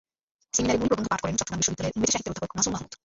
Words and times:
সেমিনারে 0.55 0.77
মূল 0.79 0.87
প্রবন্ধ 0.89 1.07
পাঠ 1.11 1.19
করেন 1.23 1.31
চট্টগ্রাম 1.39 1.57
বিশ্ববিদ্যালয়ের 1.59 1.95
ইংরেজি 1.97 2.13
সাহিত্যের 2.13 2.31
অধ্যাপক 2.33 2.55
মাসুদ 2.55 2.71
মাহমুদ। 2.73 2.91